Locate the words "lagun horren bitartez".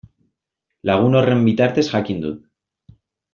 0.89-1.85